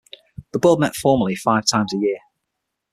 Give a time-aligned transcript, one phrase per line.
[0.51, 2.17] The Board met formally five times a year.